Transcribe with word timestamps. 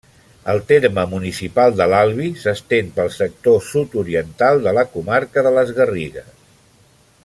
El 0.51 0.61
terme 0.69 1.03
municipal 1.11 1.75
de 1.81 1.85
l'Albi 1.91 2.31
s'estén 2.45 2.89
pel 2.97 3.13
sector 3.19 3.61
sud-oriental 3.69 4.65
de 4.69 4.77
la 4.81 4.89
comarca 4.97 5.49
de 5.49 5.57
les 5.59 5.79
Garrigues. 5.81 6.33